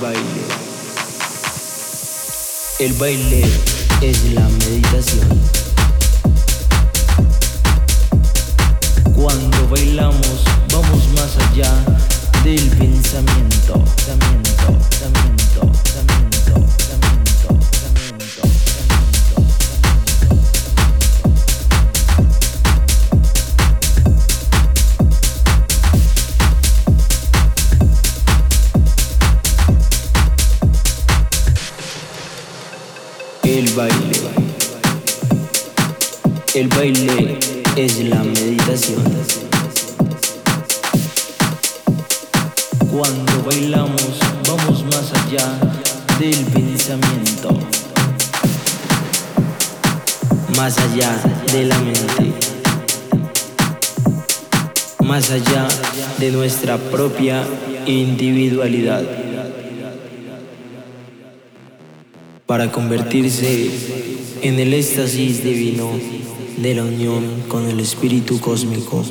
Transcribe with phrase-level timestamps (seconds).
[0.00, 0.20] baile.
[2.78, 3.44] El baile
[4.00, 5.28] es la meditación.
[9.14, 11.72] Cuando bailamos vamos más allá
[12.44, 16.63] del pensamiento, pensamiento, pensamiento, pensamiento,
[36.54, 37.36] El baile
[37.74, 39.02] es la meditación.
[42.92, 45.58] Cuando bailamos vamos más allá
[46.20, 47.58] del pensamiento.
[50.56, 51.20] Más allá
[51.52, 52.32] de la mente.
[55.02, 55.66] Más allá
[56.18, 57.42] de nuestra propia
[57.84, 59.02] individualidad.
[62.46, 63.70] para convertirse
[64.42, 65.90] en el éxtasis divino
[66.58, 69.04] de la unión con el espíritu cósmico.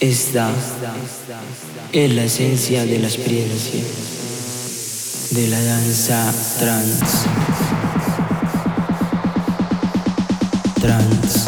[0.00, 0.50] Esta
[1.92, 3.82] es la esencia de la experiencia
[5.32, 7.24] de la danza trans.
[10.80, 11.46] Trans.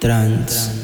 [0.00, 0.79] Trans.